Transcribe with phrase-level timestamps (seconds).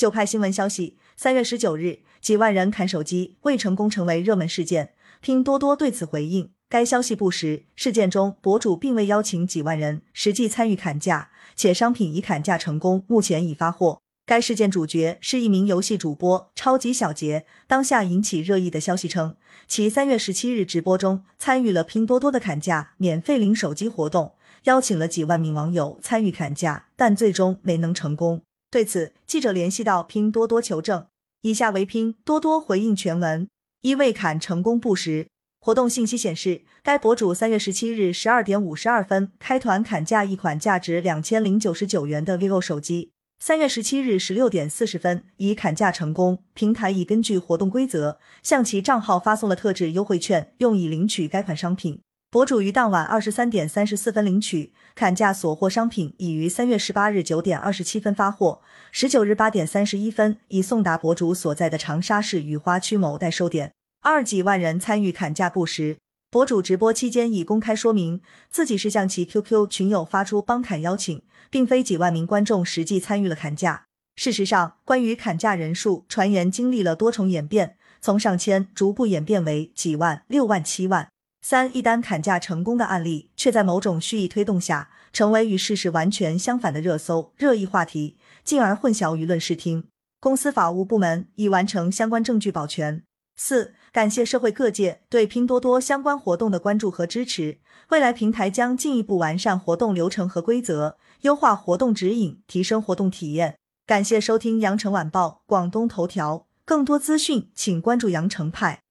[0.00, 4.94] 九派新闻消息，三月十九日，几万人砍手机未成功成为热门事件。
[5.20, 7.64] 拼多多对此回应，该消息不实。
[7.76, 14.00] 事件中，博主并未邀请几万人实际参与砍价，且商品已砍价成功，目前已发货。
[14.24, 17.44] 该事件主角是一名游戏主播超级小杰。
[17.66, 19.36] 当下引起热议的消息称，
[19.68, 24.32] 其三月十七日直播中参与了拼多多的砍价免费领手机活动，
[24.64, 28.40] 邀请了几万名网友参与砍价，但最终没能成功。
[28.70, 31.06] 对此，记者联系到拼多多求证，
[31.42, 33.48] 以下为拼多多回应全文：
[33.82, 35.26] 一未砍成功不实。
[35.58, 43.10] 活动信息显示，该博主三月十七日十二点五十二分开团砍价一款价值两千零九十九元的 vivo 手机。
[43.40, 52.00] 三月十七日十六点四十分已砍价成功，平台已根据活动规则向其账号发送了特制优惠券，用以领取该款商品。
[52.32, 58.60] 博主于当晚二十三点三十四分领取砍价所获商品，已于三月十八日九点二十七分发货，
[58.92, 63.72] 十九日八点三十一分已送达博主所在的长沙市雨花区某代收点。
[64.02, 65.96] 二几万人参与砍价不实，
[66.30, 73.86] 博主直播期间已公开说明自己是向其 QQ 群友发出帮砍邀请，并非几万名观众实际参与了砍价。
[74.14, 81.08] 事实上，关于砍价人数传言经历了多重演变，从上千逐步演变为几万、六万、七万。
[81.42, 89.84] 三一单砍价成功的案例，却在某种蓄意推动下，成为与事实完全相反的热搜热议话题，进而混淆舆论视听。
[90.20, 93.02] 公司法务部门已完成相关证据保全。
[93.36, 97.58] 四，感谢社会各界对拼多多相关活动的关注和支持。
[97.88, 103.56] 未来平台将进一步完善活动流程和规则，优化活动指引，提升活动体验。
[103.86, 108.82] 感谢收听羊城晚报广东头条，更多资讯请关注羊城派。